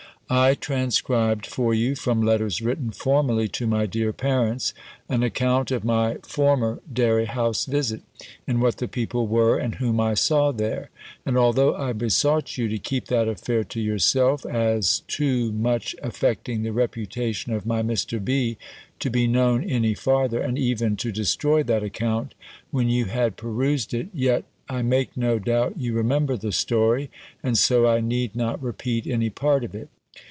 I 0.33 0.53
transcribed 0.53 1.45
for 1.45 1.73
you, 1.73 1.93
from 1.93 2.21
letters 2.21 2.61
written 2.61 2.91
formerly 2.91 3.49
to 3.49 3.67
my 3.67 3.85
dear 3.85 4.13
parents, 4.13 4.73
an 5.09 5.23
account 5.23 5.71
of 5.71 5.83
my 5.83 6.19
former 6.23 6.79
dairy 6.93 7.25
house 7.25 7.65
visit, 7.65 8.01
and 8.47 8.61
what 8.61 8.77
the 8.77 8.87
people 8.87 9.27
were, 9.27 9.57
and 9.57 9.75
whom 9.75 9.99
I 9.99 10.13
saw 10.13 10.53
there; 10.53 10.89
and 11.25 11.37
although 11.37 11.75
I 11.75 11.91
besought 11.91 12.57
you 12.57 12.69
to 12.69 12.77
keep 12.79 13.07
that 13.07 13.27
affair 13.27 13.65
to 13.65 13.81
yourself, 13.81 14.45
as 14.45 15.01
too 15.09 15.51
much 15.51 15.97
affecting 16.01 16.63
the 16.63 16.71
reputation 16.71 17.51
of 17.51 17.65
my 17.65 17.83
Mr. 17.83 18.23
B. 18.23 18.57
to 19.01 19.09
be 19.09 19.27
known 19.27 19.65
any 19.65 19.93
farther, 19.93 20.39
and 20.39 20.57
even 20.57 20.95
to 20.95 21.11
destroy 21.11 21.61
that 21.63 21.83
account, 21.83 22.35
when 22.69 22.87
you 22.89 23.03
had 23.03 23.35
perused 23.35 23.93
it; 23.93 24.07
yet, 24.13 24.45
I 24.69 24.81
make 24.81 25.17
no 25.17 25.39
doubt, 25.39 25.73
you 25.75 25.91
remember 25.91 26.37
the 26.37 26.53
story, 26.53 27.11
and 27.43 27.57
so 27.57 27.85
I 27.85 27.99
need 27.99 28.33
not 28.33 28.63
repeat 28.63 29.05
any 29.05 29.29
part 29.29 29.65
of 29.65 29.75
it. 29.75 29.89